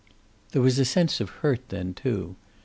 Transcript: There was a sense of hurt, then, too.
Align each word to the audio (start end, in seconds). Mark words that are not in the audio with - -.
There 0.51 0.63
was 0.63 0.79
a 0.79 0.83
sense 0.85 1.21
of 1.21 1.29
hurt, 1.29 1.61
then, 1.69 1.93
too. 1.93 2.35